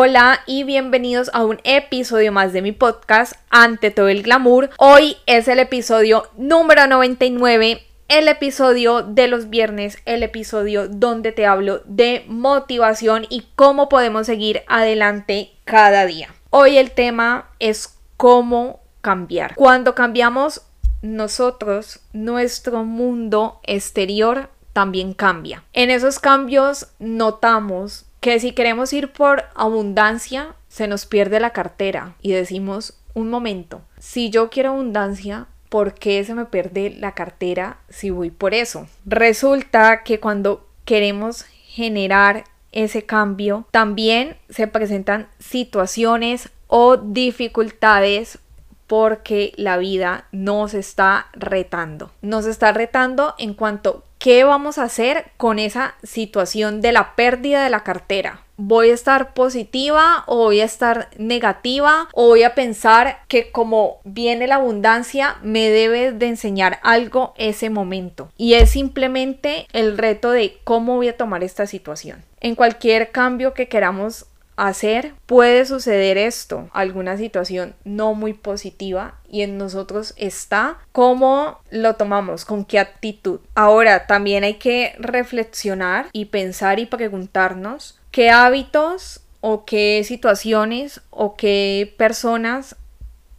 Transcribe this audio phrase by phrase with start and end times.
[0.00, 4.70] Hola y bienvenidos a un episodio más de mi podcast Ante todo el glamour.
[4.78, 11.46] Hoy es el episodio número 99, el episodio de los viernes, el episodio donde te
[11.46, 16.32] hablo de motivación y cómo podemos seguir adelante cada día.
[16.50, 19.56] Hoy el tema es cómo cambiar.
[19.56, 20.62] Cuando cambiamos
[21.02, 25.64] nosotros, nuestro mundo exterior también cambia.
[25.72, 32.14] En esos cambios notamos que si queremos ir por abundancia, se nos pierde la cartera
[32.20, 37.78] y decimos, un momento, si yo quiero abundancia, ¿por qué se me pierde la cartera
[37.88, 38.86] si voy por eso?
[39.04, 48.38] Resulta que cuando queremos generar ese cambio, también se presentan situaciones o dificultades
[48.86, 52.10] porque la vida nos está retando.
[52.22, 57.64] Nos está retando en cuanto ¿Qué vamos a hacer con esa situación de la pérdida
[57.64, 58.42] de la cartera?
[58.58, 64.00] ¿Voy a estar positiva o voy a estar negativa o voy a pensar que como
[64.04, 68.30] viene la abundancia me debe de enseñar algo ese momento?
[68.36, 72.22] Y es simplemente el reto de cómo voy a tomar esta situación.
[72.40, 74.26] En cualquier cambio que queramos
[74.58, 81.94] hacer, puede suceder esto, alguna situación no muy positiva y en nosotros está cómo lo
[81.94, 83.38] tomamos, con qué actitud.
[83.54, 91.36] Ahora también hay que reflexionar y pensar y preguntarnos qué hábitos o qué situaciones o
[91.36, 92.74] qué personas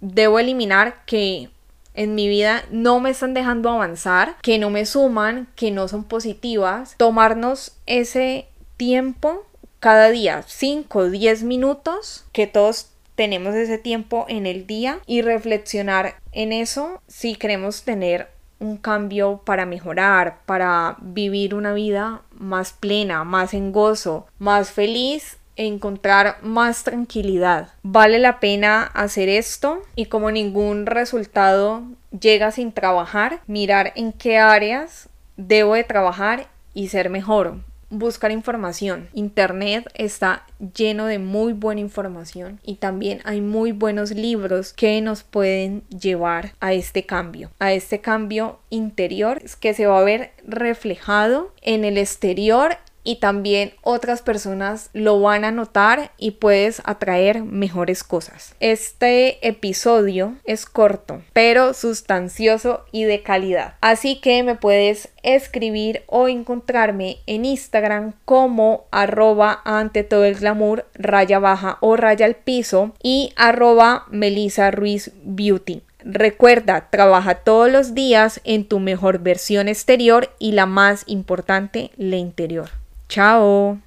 [0.00, 1.50] debo eliminar que
[1.94, 6.04] en mi vida no me están dejando avanzar, que no me suman, que no son
[6.04, 6.94] positivas.
[6.96, 9.44] Tomarnos ese tiempo
[9.80, 15.22] cada día 5 o 10 minutos, que todos tenemos ese tiempo en el día y
[15.22, 18.28] reflexionar en eso si queremos tener
[18.60, 25.38] un cambio para mejorar, para vivir una vida más plena, más en gozo, más feliz
[25.56, 27.72] e encontrar más tranquilidad.
[27.82, 31.82] Vale la pena hacer esto y como ningún resultado
[32.18, 37.58] llega sin trabajar, mirar en qué áreas debo de trabajar y ser mejor
[37.90, 39.08] buscar información.
[39.12, 40.44] Internet está
[40.74, 46.52] lleno de muy buena información y también hay muy buenos libros que nos pueden llevar
[46.60, 51.98] a este cambio, a este cambio interior que se va a ver reflejado en el
[51.98, 58.54] exterior y también otras personas lo van a notar y puedes atraer mejores cosas.
[58.60, 63.74] Este episodio es corto, pero sustancioso y de calidad.
[63.80, 70.86] Así que me puedes escribir o encontrarme en Instagram como arroba ante todo el glamour
[70.94, 75.82] raya baja o raya al piso y arroba Melissa Ruiz Beauty.
[76.00, 82.16] Recuerda, trabaja todos los días en tu mejor versión exterior y la más importante, la
[82.16, 82.70] interior.
[83.08, 83.78] Chao.